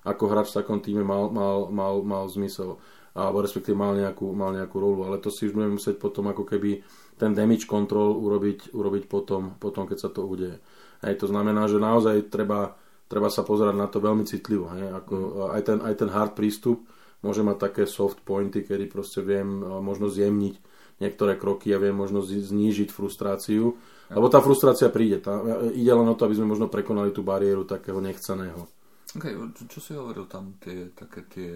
ako 0.07 0.23
hráč 0.31 0.51
v 0.51 0.57
takom 0.63 0.79
týme 0.79 1.03
mal, 1.03 1.29
mal, 1.31 1.67
mal, 1.67 1.99
mal 2.03 2.25
zmysel 2.31 2.79
alebo 3.13 3.45
respektíve 3.45 3.77
mal 3.77 3.93
nejakú, 3.93 4.33
mal 4.33 4.53
nejakú 4.57 4.77
rolu, 4.81 5.05
ale 5.05 5.21
to 5.21 5.29
si 5.29 5.45
už 5.45 5.53
budeme 5.53 5.77
musieť 5.77 6.01
potom 6.01 6.33
ako 6.33 6.43
keby 6.49 6.81
ten 7.13 7.37
damage 7.37 7.69
control 7.69 8.17
urobiť, 8.17 8.73
urobiť 8.73 9.03
potom, 9.05 9.53
potom, 9.61 9.85
keď 9.85 9.97
sa 10.01 10.09
to 10.09 10.25
udeje. 10.25 10.57
Hej, 11.05 11.21
to 11.21 11.29
znamená, 11.29 11.69
že 11.69 11.77
naozaj 11.77 12.33
treba, 12.33 12.73
treba 13.05 13.29
sa 13.29 13.45
pozerať 13.45 13.75
na 13.77 13.85
to 13.85 14.01
veľmi 14.01 14.25
citlivo. 14.25 14.65
Hej, 14.73 14.97
ako, 14.97 15.15
aj, 15.53 15.61
ten, 15.61 15.77
aj 15.85 15.93
ten 15.93 16.09
hard 16.09 16.33
prístup 16.33 16.89
môže 17.21 17.45
mať 17.45 17.57
také 17.69 17.83
soft 17.85 18.25
pointy, 18.25 18.65
kedy 18.65 18.89
proste 18.89 19.21
viem 19.21 19.61
možno 19.61 20.09
zjemniť 20.09 20.55
niektoré 20.97 21.37
kroky 21.37 21.69
a 21.75 21.81
viem 21.81 21.93
možno 21.93 22.25
znížiť 22.25 22.89
frustráciu. 22.89 23.77
Lebo 24.09 24.27
tá 24.29 24.41
frustrácia 24.41 24.89
príde. 24.93 25.21
Tá, 25.21 25.41
ide 25.73 25.89
len 25.89 26.05
o 26.05 26.15
to, 26.17 26.25
aby 26.27 26.37
sme 26.37 26.49
možno 26.53 26.69
prekonali 26.69 27.13
tú 27.13 27.25
bariéru 27.25 27.65
takého 27.65 27.97
nechceného. 28.01 28.67
Okay, 29.13 29.33
čo, 29.53 29.63
čo 29.69 29.79
si 29.79 29.91
hovoril 29.93 30.25
tam, 30.25 30.57
tie, 30.57 30.89
také 30.93 31.21
tie 31.29 31.51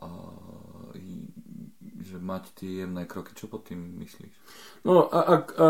a, 0.00 0.08
že 2.00 2.16
mať 2.18 2.44
tie 2.58 2.70
jemné 2.82 3.06
kroky. 3.06 3.36
Čo 3.36 3.46
pod 3.46 3.68
tým 3.70 4.00
myslíš? 4.02 4.32
No, 4.82 5.06
a, 5.06 5.20
a, 5.20 5.34
a, 5.36 5.68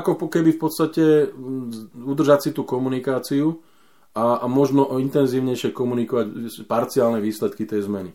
ako 0.00 0.30
keby 0.30 0.56
v 0.56 0.60
podstate 0.62 1.04
udržať 1.92 2.48
si 2.48 2.50
tú 2.56 2.64
komunikáciu 2.64 3.60
a 4.16 4.40
a, 4.40 4.46
možno 4.48 4.88
intenzívnejšie 4.98 5.70
komunikovať 5.76 6.26
parciálne 6.64 7.20
výsledky 7.20 7.68
tej 7.68 7.86
zmeny. 7.86 8.10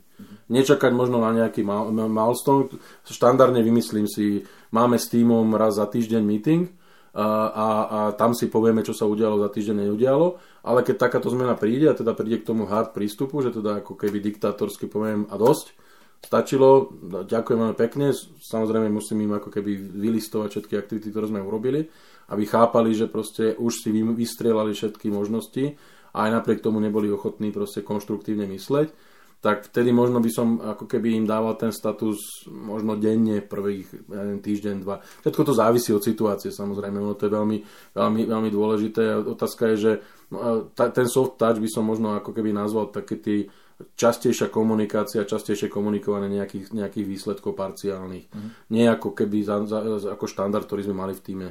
Nečakať 0.50 0.92
možno 0.92 1.22
na 1.22 1.32
nejaký 1.32 1.64
milestone. 1.92 2.74
Štandardne 3.08 3.64
vymyslím 3.64 4.10
si, 4.10 4.44
máme 4.74 5.00
s 5.00 5.08
týmom 5.08 5.56
raz 5.56 5.80
za 5.80 5.88
týždeň 5.88 6.24
meeting 6.24 6.68
a, 7.14 7.28
a, 7.48 7.68
a 7.86 8.00
tam 8.18 8.34
si 8.34 8.50
povieme, 8.50 8.82
čo 8.82 8.92
sa 8.92 9.06
udialo 9.06 9.40
za 9.40 9.50
týždeň, 9.54 9.88
neudialo. 9.88 10.42
Ale 10.64 10.80
keď 10.82 10.96
takáto 10.96 11.28
zmena 11.28 11.60
príde 11.60 11.92
a 11.92 11.98
teda 11.98 12.16
príde 12.16 12.40
k 12.40 12.48
tomu 12.48 12.64
hard 12.64 12.96
prístupu, 12.96 13.44
že 13.44 13.52
teda 13.52 13.84
ako 13.84 14.00
keby 14.00 14.24
diktátorsky 14.24 14.88
poviem 14.88 15.28
a 15.28 15.36
dosť, 15.36 15.76
stačilo, 16.24 16.88
ďakujem 17.28 17.60
veľmi 17.60 17.78
pekne, 17.78 18.16
samozrejme 18.40 18.88
musím 18.88 19.28
im 19.28 19.36
ako 19.36 19.52
keby 19.52 19.76
vylistovať 19.76 20.50
všetky 20.56 20.74
aktivity, 20.80 21.12
ktoré 21.12 21.28
sme 21.28 21.44
urobili, 21.44 21.92
aby 22.32 22.44
chápali, 22.48 22.96
že 22.96 23.12
proste 23.12 23.60
už 23.60 23.84
si 23.84 23.92
vystrelali 23.92 24.72
všetky 24.72 25.12
možnosti 25.12 25.76
a 26.16 26.18
aj 26.26 26.30
napriek 26.40 26.64
tomu 26.64 26.80
neboli 26.80 27.12
ochotní 27.12 27.52
proste 27.52 27.84
konštruktívne 27.84 28.48
mysleť, 28.48 28.96
tak 29.44 29.68
vtedy 29.68 29.92
možno 29.92 30.24
by 30.24 30.32
som 30.32 30.56
ako 30.64 30.88
keby 30.88 31.20
im 31.20 31.28
dával 31.28 31.60
ten 31.60 31.76
status 31.76 32.48
možno 32.48 32.96
denne 32.96 33.44
prvých 33.44 33.92
ja 34.08 34.24
neviem, 34.24 34.40
týždeň, 34.40 34.76
dva. 34.80 35.04
Všetko 35.20 35.42
to 35.44 35.52
závisí 35.52 35.92
od 35.92 36.00
situácie 36.00 36.48
samozrejme, 36.48 36.96
no 36.96 37.12
to 37.12 37.28
je 37.28 37.36
veľmi, 37.36 37.58
veľmi, 37.92 38.22
veľmi 38.24 38.50
dôležité. 38.50 39.20
Otázka 39.28 39.76
je, 39.76 39.78
že 39.78 39.92
no, 40.32 40.72
ten 40.72 41.08
soft 41.12 41.36
touch 41.36 41.60
by 41.60 41.68
som 41.68 41.84
možno 41.84 42.16
ako 42.16 42.32
keby 42.32 42.56
nazval 42.56 42.88
také 42.88 43.20
tí 43.20 43.52
častejšia 44.00 44.48
komunikácia, 44.48 45.28
častejšie 45.28 45.68
komunikovanie 45.68 46.32
nejakých, 46.32 46.72
nejakých 46.72 47.04
výsledkov 47.04 47.52
parciálnych. 47.60 48.32
Mm. 48.32 48.50
Nie 48.72 48.96
ako 48.96 49.12
keby 49.12 49.44
za, 49.44 49.60
za, 49.68 49.84
ako 50.08 50.24
štandard, 50.24 50.64
ktorý 50.64 50.88
sme 50.88 50.96
mali 50.96 51.12
v 51.12 51.26
týme 51.26 51.48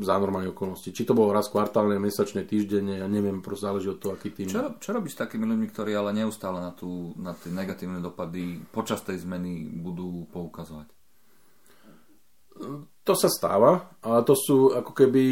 za 0.00 0.14
normálne 0.16 0.56
okolnosti. 0.56 0.88
Či 0.88 1.04
to 1.04 1.12
bolo 1.12 1.36
raz 1.36 1.52
kvartálne, 1.52 2.00
mesačne, 2.00 2.48
týždenne, 2.48 3.04
ja 3.04 3.08
neviem, 3.12 3.44
proste 3.44 3.68
záleží 3.68 3.92
od 3.92 4.00
toho, 4.00 4.16
aký 4.16 4.32
tým. 4.32 4.48
Čo, 4.48 4.80
čo 4.80 4.96
robíš 4.96 5.20
s 5.20 5.20
takými 5.20 5.44
ľuďmi, 5.44 5.66
ktorí 5.68 5.92
ale 5.92 6.16
neustále 6.16 6.64
na, 6.64 6.72
tú, 6.72 7.12
na 7.20 7.36
tie 7.36 7.52
negatívne 7.52 8.00
dopady 8.00 8.64
počas 8.72 9.04
tej 9.04 9.20
zmeny 9.20 9.68
budú 9.68 10.24
poukazovať? 10.32 10.88
To 13.04 13.14
sa 13.16 13.28
stáva, 13.28 14.00
ale 14.00 14.24
to 14.24 14.32
sú 14.32 14.72
ako 14.72 14.96
keby 14.96 15.24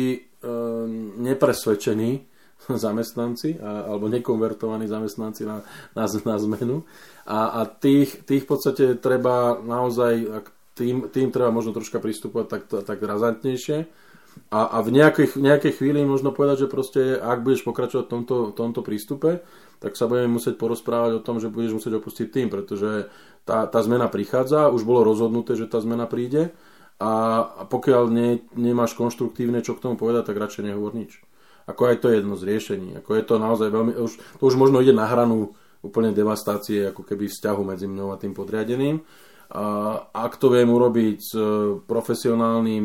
uh, 0.45 0.85
nepresvedčení 1.25 2.29
zamestnanci 2.85 3.57
a, 3.65 3.89
alebo 3.97 4.13
nekonvertovaní 4.13 4.93
zamestnanci 4.93 5.49
na, 5.49 5.65
na, 5.97 6.05
na 6.05 6.37
zmenu. 6.37 6.85
A, 7.25 7.65
a 7.65 7.69
tých, 7.69 8.29
tých 8.29 8.45
v 8.45 8.49
podstate 8.49 8.85
treba 9.01 9.57
naozaj, 9.57 10.45
tým, 10.77 11.09
tým 11.09 11.33
treba 11.33 11.49
možno 11.49 11.73
troška 11.73 11.97
pristupovať 11.97 12.47
tak, 12.49 12.63
tak 12.85 12.99
razantnejšie. 13.01 14.08
A, 14.49 14.79
a 14.79 14.79
v 14.81 14.91
nejakej, 14.95 15.37
nejakej 15.39 15.73
chvíli 15.81 16.05
možno 16.07 16.31
povedať, 16.31 16.67
že 16.67 16.73
proste 16.73 17.03
ak 17.19 17.43
budeš 17.43 17.67
pokračovať 17.67 18.05
v 18.07 18.13
tomto, 18.13 18.37
tomto 18.55 18.81
prístupe, 18.87 19.43
tak 19.79 19.95
sa 19.95 20.11
budeme 20.11 20.39
musieť 20.39 20.59
porozprávať 20.59 21.19
o 21.19 21.25
tom, 21.25 21.39
že 21.39 21.53
budeš 21.53 21.83
musieť 21.83 21.99
opustiť 21.99 22.27
tým, 22.31 22.49
pretože 22.51 23.11
tá, 23.47 23.67
tá 23.67 23.81
zmena 23.83 24.11
prichádza, 24.11 24.71
už 24.71 24.83
bolo 24.83 25.07
rozhodnuté, 25.07 25.55
že 25.55 25.71
tá 25.71 25.79
zmena 25.79 26.07
príde 26.11 26.51
a, 26.99 27.13
a 27.47 27.63
pokiaľ 27.67 28.03
ne, 28.11 28.43
nemáš 28.59 28.99
konštruktívne 28.99 29.63
čo 29.63 29.79
k 29.79 29.83
tomu 29.87 29.95
povedať, 29.95 30.31
tak 30.31 30.43
radšej 30.43 30.67
nehovor 30.67 30.95
nič 30.95 31.23
ako 31.69 31.83
aj 31.85 31.97
to 32.01 32.07
je 32.09 32.25
jedno 32.25 32.35
z 32.41 32.47
riešení. 32.49 32.89
Ako 33.05 33.11
je 33.13 33.25
to 33.29 33.35
naozaj 33.37 33.69
veľmi, 33.69 33.93
už, 34.01 34.13
to 34.17 34.43
už 34.49 34.57
možno 34.57 34.81
ide 34.81 34.97
na 34.97 35.05
hranu 35.05 35.53
úplne 35.85 36.17
devastácie 36.17 36.89
ako 36.89 37.05
keby 37.05 37.29
vzťahu 37.29 37.63
medzi 37.63 37.85
mnou 37.85 38.11
a 38.11 38.17
tým 38.17 38.33
podriadeným. 38.33 39.05
A 39.53 39.65
ak 40.13 40.41
to 40.41 40.49
viem 40.49 40.69
urobiť 40.69 41.19
s 41.21 41.33
e, 41.37 41.45
profesionálnym 41.85 42.85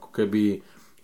ako 0.00 0.08
keby 0.12 0.44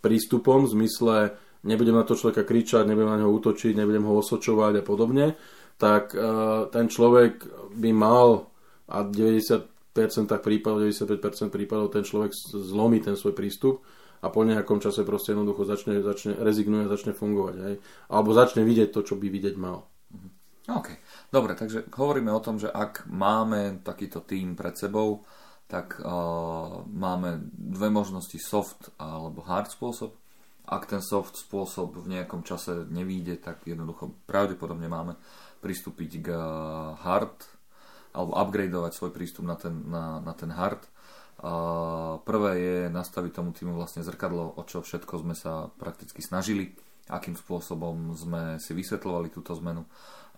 prístupom 0.02 0.66
v 0.66 0.73
zmysle 0.75 1.16
nebudem 1.62 1.94
na 1.94 2.02
to 2.02 2.18
človeka 2.18 2.42
kričať, 2.42 2.85
nebudem 2.85 3.11
na 3.11 3.18
neho 3.23 3.30
útočiť, 3.30 3.78
nebudem 3.78 4.02
ho 4.02 4.18
osočovať 4.18 4.82
a 4.82 4.87
podobne, 4.87 5.38
tak 5.78 6.12
uh, 6.12 6.68
ten 6.68 6.90
človek 6.90 7.47
by 7.78 7.90
mal 7.94 8.50
a 8.90 9.06
90% 9.06 9.71
prípadov, 10.42 10.85
95% 10.90 11.49
prípadov 11.49 11.94
ten 11.94 12.02
človek 12.02 12.35
zlomí 12.50 12.99
ten 13.00 13.14
svoj 13.14 13.32
prístup 13.32 13.87
a 14.23 14.30
po 14.30 14.47
nejakom 14.47 14.78
čase 14.78 15.02
proste 15.02 15.35
jednoducho 15.35 15.66
začne, 15.66 15.99
začne 16.02 16.38
rezignuje 16.38 16.87
a 16.87 16.92
začne 16.92 17.14
fungovať. 17.14 17.54
Hej? 17.59 17.75
Alebo 18.11 18.30
začne 18.30 18.62
vidieť 18.62 18.94
to, 18.94 19.02
čo 19.02 19.14
by 19.18 19.26
vidieť 19.26 19.54
mal. 19.59 19.87
Mhm. 20.14 20.28
OK. 20.78 20.88
Dobre, 21.32 21.59
takže 21.59 21.90
hovoríme 21.90 22.30
o 22.30 22.44
tom, 22.44 22.61
že 22.61 22.71
ak 22.71 23.09
máme 23.11 23.82
takýto 23.82 24.23
tým 24.23 24.54
pred 24.54 24.76
sebou, 24.78 25.25
tak 25.73 25.97
uh, 26.05 26.85
máme 26.85 27.49
dve 27.57 27.88
možnosti 27.88 28.37
soft 28.37 28.93
alebo 29.00 29.41
hard 29.41 29.73
spôsob. 29.73 30.12
Ak 30.69 30.85
ten 30.85 31.00
soft 31.00 31.41
spôsob 31.41 32.05
v 32.05 32.21
nejakom 32.21 32.45
čase 32.45 32.85
nevíde, 32.93 33.41
tak 33.41 33.64
jednoducho 33.64 34.12
pravdepodobne 34.29 34.87
máme 34.93 35.17
pristúpiť 35.64 36.11
k 36.21 36.29
hard 37.00 37.41
alebo 38.12 38.37
upgradeovať 38.37 38.93
svoj 38.93 39.11
prístup 39.17 39.49
na 39.49 39.57
ten, 39.57 39.73
na, 39.88 40.21
na 40.21 40.37
ten 40.37 40.52
hard 40.52 40.93
Prvé 42.23 42.50
je 42.62 42.79
nastaviť 42.87 43.33
tomu 43.35 43.50
týmu 43.50 43.75
vlastne 43.75 44.07
zrkadlo, 44.07 44.55
o 44.55 44.62
čo 44.62 44.79
všetko 44.79 45.26
sme 45.26 45.35
sa 45.35 45.67
prakticky 45.75 46.23
snažili, 46.23 46.71
akým 47.11 47.35
spôsobom 47.35 48.14
sme 48.14 48.62
si 48.62 48.71
vysvetľovali 48.71 49.26
túto 49.35 49.50
zmenu 49.59 49.83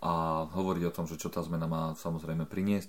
a 0.01 0.45
hovoriť 0.49 0.85
o 0.89 0.95
tom, 0.97 1.05
že 1.05 1.21
čo 1.21 1.29
tá 1.29 1.45
zmena 1.45 1.69
má 1.69 1.93
samozrejme 1.93 2.49
priniesť 2.49 2.89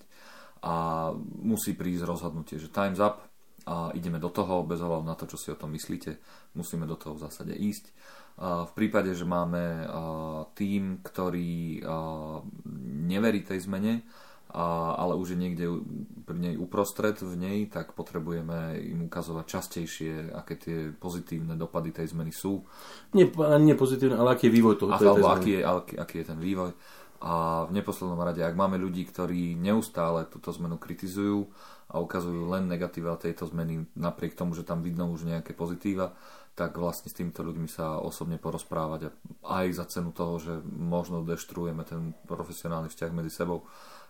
a 0.65 1.13
musí 1.45 1.77
prísť 1.77 2.09
rozhodnutie, 2.09 2.57
že 2.57 2.73
time's 2.73 2.97
up 2.97 3.21
a 3.69 3.93
ideme 3.93 4.17
do 4.17 4.33
toho 4.33 4.65
bez 4.65 4.81
ohľadu 4.81 5.05
na 5.05 5.13
to, 5.13 5.29
čo 5.29 5.37
si 5.37 5.53
o 5.53 5.57
tom 5.57 5.69
myslíte, 5.77 6.17
musíme 6.57 6.89
do 6.89 6.97
toho 6.97 7.13
v 7.13 7.21
zásade 7.21 7.53
ísť. 7.53 7.93
V 8.41 8.71
prípade, 8.75 9.13
že 9.15 9.23
máme 9.23 9.87
tým, 10.57 10.99
ktorý 11.05 11.85
neverí 13.05 13.45
tej 13.45 13.63
zmene, 13.63 14.03
ale 14.55 15.13
už 15.15 15.35
je 15.35 15.39
niekde 15.39 15.65
pri 16.25 16.37
nej 16.39 16.55
uprostred 16.57 17.15
v 17.19 17.35
nej, 17.37 17.59
tak 17.69 17.93
potrebujeme 17.95 18.79
im 18.81 19.07
ukazovať 19.07 19.45
častejšie, 19.45 20.35
aké 20.35 20.55
tie 20.57 20.77
pozitívne 20.91 21.55
dopady 21.55 21.93
tej 21.93 22.11
zmeny 22.11 22.33
sú. 22.33 22.65
Nie, 23.13 23.29
nie 23.61 23.75
pozitívne, 23.77 24.17
ale 24.17 24.35
aký 24.35 24.49
je 24.49 24.55
vývoj 24.55 24.75
toho, 24.81 24.91
tej, 24.97 25.07
alebo 25.11 25.29
aký 25.31 25.51
je, 25.59 25.61
aký, 25.61 25.93
aký 25.99 26.15
je 26.23 26.25
ten 26.25 26.39
vývoj. 26.39 26.71
A 27.25 27.65
v 27.65 27.81
neposlednom 27.81 28.21
rade, 28.21 28.45
ak 28.45 28.53
máme 28.53 28.77
ľudí, 28.77 29.01
ktorí 29.09 29.57
neustále 29.57 30.29
túto 30.29 30.53
zmenu 30.53 30.77
kritizujú 30.77 31.49
a 31.89 31.97
ukazujú 31.97 32.45
len 32.53 32.69
negatíva 32.69 33.17
tejto 33.17 33.49
zmeny, 33.49 33.81
napriek 33.97 34.37
tomu, 34.37 34.53
že 34.53 34.61
tam 34.61 34.85
vidno 34.85 35.09
už 35.09 35.25
nejaké 35.25 35.57
pozitíva, 35.57 36.13
tak 36.53 36.77
vlastne 36.77 37.09
s 37.09 37.17
týmito 37.17 37.41
ľuďmi 37.41 37.65
sa 37.65 37.97
osobne 37.97 38.37
porozprávať 38.37 39.09
a 39.09 39.59
aj 39.59 39.65
za 39.73 39.85
cenu 39.89 40.13
toho, 40.13 40.37
že 40.37 40.53
možno 40.69 41.25
deštruujeme 41.25 41.81
ten 41.81 42.13
profesionálny 42.29 42.93
vzťah 42.93 43.11
medzi 43.11 43.33
sebou, 43.33 43.65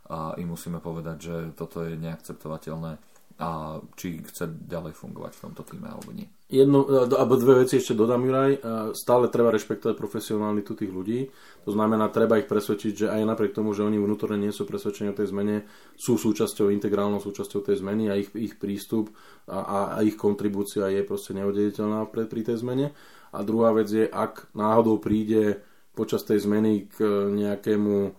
a 0.06 0.38
im 0.38 0.54
musíme 0.54 0.78
povedať, 0.78 1.18
že 1.18 1.36
toto 1.58 1.82
je 1.82 1.98
neakceptovateľné 1.98 3.02
a 3.36 3.84
či 4.00 4.24
chce 4.24 4.48
ďalej 4.48 4.96
fungovať 4.96 5.36
v 5.36 5.44
tomto 5.44 5.64
týme 5.68 5.92
alebo 5.92 6.16
nie. 6.16 6.32
Jedno, 6.46 6.88
alebo 6.88 7.36
dve 7.36 7.66
veci 7.66 7.82
ešte 7.82 7.98
dodám, 7.98 8.24
Juraj. 8.24 8.62
Stále 8.96 9.28
treba 9.28 9.52
rešpektovať 9.52 9.98
profesionalitu 9.98 10.78
tých 10.78 10.94
ľudí. 10.94 11.28
To 11.68 11.74
znamená, 11.74 12.08
treba 12.14 12.38
ich 12.40 12.48
presvedčiť, 12.48 12.94
že 12.94 13.08
aj 13.12 13.28
napriek 13.28 13.52
tomu, 13.52 13.74
že 13.76 13.84
oni 13.84 13.98
vnútorne 13.98 14.40
nie 14.40 14.54
sú 14.54 14.64
presvedčení 14.64 15.12
o 15.12 15.18
tej 15.18 15.34
zmene, 15.34 15.66
sú 15.98 16.16
súčasťou, 16.16 16.70
integrálnou 16.70 17.18
súčasťou 17.20 17.66
tej 17.66 17.82
zmeny 17.82 18.08
a 18.08 18.16
ich, 18.16 18.30
ich 18.38 18.56
prístup 18.56 19.12
a, 19.50 19.58
a, 19.58 19.80
a 19.98 19.98
ich 20.06 20.16
kontribúcia 20.16 20.88
je 20.88 21.02
proste 21.04 21.34
neoddeliteľná 21.34 22.08
pri, 22.14 22.30
pri 22.30 22.42
tej 22.46 22.62
zmene. 22.62 22.94
A 23.36 23.44
druhá 23.44 23.76
vec 23.76 23.90
je, 23.90 24.06
ak 24.08 24.54
náhodou 24.56 25.02
príde 25.02 25.60
počas 25.92 26.24
tej 26.24 26.46
zmeny 26.46 26.88
k 26.88 27.04
nejakému 27.36 28.16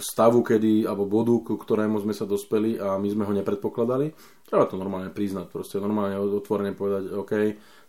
stavu, 0.00 0.40
kedy, 0.40 0.88
alebo 0.88 1.04
bodu, 1.04 1.34
ku 1.44 1.60
ktorému 1.60 2.00
sme 2.00 2.16
sa 2.16 2.24
dospeli 2.24 2.80
a 2.80 2.96
my 2.96 3.08
sme 3.08 3.28
ho 3.28 3.32
nepredpokladali. 3.36 4.16
Treba 4.48 4.64
to 4.64 4.80
normálne 4.80 5.12
priznať, 5.12 5.52
proste 5.52 5.76
normálne 5.76 6.16
otvorene 6.16 6.72
povedať, 6.72 7.12
OK, 7.12 7.32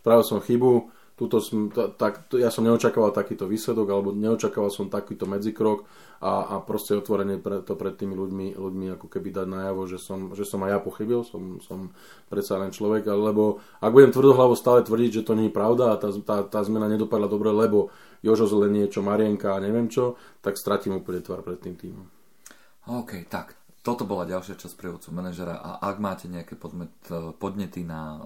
spravil 0.04 0.26
som 0.28 0.44
chybu, 0.44 0.92
túto 1.20 1.44
som, 1.44 1.68
tak, 1.72 2.32
ja 2.32 2.48
som 2.48 2.64
neočakával 2.64 3.12
takýto 3.12 3.44
výsledok, 3.44 3.88
alebo 3.92 4.16
neočakával 4.16 4.72
som 4.72 4.88
takýto 4.88 5.28
medzikrok 5.28 5.84
a, 6.24 6.48
a 6.48 6.56
proste 6.64 6.96
otvorene 6.96 7.36
pre, 7.44 7.60
to 7.60 7.76
pred 7.76 8.00
tými 8.00 8.16
ľuďmi, 8.16 8.56
ľuďmi 8.56 8.86
ako 8.96 9.08
keby 9.12 9.36
dať 9.36 9.48
najavo, 9.52 9.84
že 9.84 10.00
som, 10.00 10.32
že 10.32 10.48
som 10.48 10.64
aj 10.64 10.72
ja 10.72 10.80
pochybil, 10.80 11.28
som, 11.28 11.60
som 11.60 11.92
predsa 12.32 12.56
len 12.56 12.72
človek, 12.72 13.04
lebo 13.12 13.60
ak 13.84 13.92
budem 13.92 14.16
tvrdohlavo 14.16 14.56
stále 14.56 14.80
tvrdiť, 14.80 15.20
že 15.20 15.26
to 15.28 15.36
nie 15.36 15.52
je 15.52 15.58
pravda 15.60 15.92
a 15.92 16.00
tá, 16.00 16.08
tá, 16.24 16.38
tá 16.48 16.60
zmena 16.64 16.88
nedopadla 16.88 17.28
dobre, 17.28 17.52
lebo 17.52 17.92
Jožo 18.20 18.46
zle 18.48 18.68
niečo, 18.68 19.00
Marienka 19.00 19.56
a 19.56 19.64
neviem 19.64 19.88
čo, 19.88 20.20
tak 20.44 20.60
stratím 20.60 21.00
úplne 21.00 21.24
tvar 21.24 21.44
pred 21.44 21.60
tým 21.60 21.76
týmom. 21.80 22.08
OK, 22.90 23.28
tak 23.30 23.60
toto 23.80 24.04
bola 24.04 24.28
ďalšia 24.28 24.60
časť 24.60 24.76
prievodcu 24.76 25.10
manažera 25.16 25.56
a 25.56 25.80
ak 25.80 26.04
máte 26.04 26.28
nejaké 26.28 26.60
podmet, 26.60 26.92
e, 27.08 27.32
podnety 27.32 27.88
na 27.88 28.20
uh, 28.20 28.26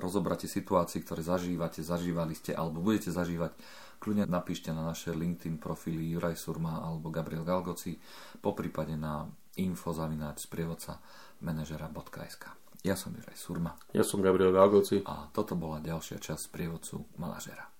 rozobratie 0.00 0.48
situácií, 0.48 1.04
ktoré 1.04 1.20
zažívate, 1.20 1.84
zažívali 1.84 2.32
ste 2.32 2.56
alebo 2.56 2.80
budete 2.80 3.12
zažívať, 3.12 3.52
kľudne 4.00 4.24
napíšte 4.24 4.72
na 4.72 4.82
naše 4.88 5.12
LinkedIn 5.12 5.60
profily 5.60 6.16
Juraj 6.16 6.40
Surma 6.40 6.80
alebo 6.80 7.12
Gabriel 7.12 7.44
Galgoci, 7.44 8.00
po 8.40 8.56
prípade 8.56 8.96
na 8.96 9.28
infozavináč 9.60 10.48
sprievodca 10.48 10.96
manažera.sk. 11.44 12.44
Ja 12.82 12.96
som 12.98 13.14
Juraj 13.14 13.38
Surma. 13.38 13.76
Ja 13.94 14.02
som 14.02 14.24
Gabriel 14.24 14.50
Galgoci. 14.50 15.06
A 15.06 15.30
toto 15.30 15.54
bola 15.54 15.78
ďalšia 15.78 16.18
časť 16.18 16.50
sprievodcu 16.50 17.06
manažera. 17.20 17.71